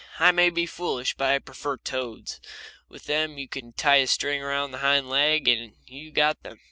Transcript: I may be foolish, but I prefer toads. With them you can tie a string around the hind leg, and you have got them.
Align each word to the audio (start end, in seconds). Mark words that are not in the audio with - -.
I 0.17 0.31
may 0.31 0.49
be 0.49 0.65
foolish, 0.65 1.13
but 1.13 1.29
I 1.29 1.37
prefer 1.37 1.77
toads. 1.77 2.41
With 2.89 3.03
them 3.05 3.37
you 3.37 3.47
can 3.47 3.73
tie 3.73 3.97
a 3.97 4.07
string 4.07 4.41
around 4.41 4.71
the 4.71 4.79
hind 4.79 5.11
leg, 5.11 5.47
and 5.47 5.73
you 5.85 6.05
have 6.07 6.15
got 6.15 6.41
them. 6.41 6.57